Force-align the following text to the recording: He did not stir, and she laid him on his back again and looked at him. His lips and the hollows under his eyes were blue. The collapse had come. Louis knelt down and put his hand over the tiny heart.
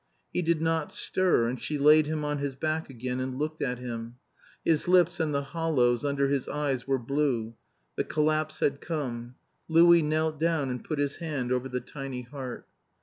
He 0.33 0.41
did 0.41 0.63
not 0.63 0.91
stir, 0.91 1.47
and 1.47 1.61
she 1.61 1.77
laid 1.77 2.07
him 2.07 2.25
on 2.25 2.39
his 2.39 2.55
back 2.55 2.89
again 2.89 3.19
and 3.19 3.37
looked 3.37 3.61
at 3.61 3.77
him. 3.77 4.15
His 4.65 4.87
lips 4.87 5.19
and 5.19 5.31
the 5.31 5.43
hollows 5.43 6.03
under 6.03 6.27
his 6.27 6.47
eyes 6.47 6.87
were 6.87 6.97
blue. 6.97 7.53
The 7.97 8.03
collapse 8.03 8.61
had 8.61 8.81
come. 8.81 9.35
Louis 9.67 10.01
knelt 10.01 10.39
down 10.39 10.71
and 10.71 10.83
put 10.83 10.97
his 10.97 11.17
hand 11.17 11.51
over 11.51 11.69
the 11.69 11.81
tiny 11.81 12.23
heart. 12.23 12.65